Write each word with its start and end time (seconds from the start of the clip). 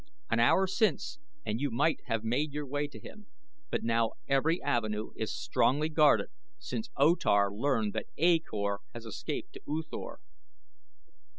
An 0.31 0.39
hour 0.39 0.65
since 0.65 1.19
and 1.45 1.61
you 1.61 1.69
might 1.69 1.99
have 2.05 2.23
made 2.23 2.53
your 2.53 2.65
way 2.65 2.87
to 2.87 2.99
him; 2.99 3.27
but 3.69 3.83
now 3.83 4.13
every 4.27 4.59
avenue 4.59 5.11
is 5.15 5.31
strongly 5.31 5.89
guarded 5.89 6.29
since 6.57 6.89
O 6.97 7.13
Tar 7.13 7.51
learned 7.53 7.93
that 7.93 8.07
A 8.17 8.39
Kor 8.39 8.79
had 8.95 9.03
escaped 9.05 9.53
to 9.53 9.61
U 9.67 9.83
Thor." 9.87 10.19